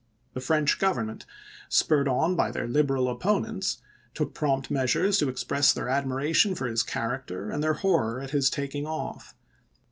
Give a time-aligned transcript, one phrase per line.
[0.33, 1.27] The French Government,
[1.69, 3.83] spurred on by their Liberal opponents,
[4.15, 8.49] took prompt measures to express their admiration for his character and their horror at his
[8.49, 9.35] taking off.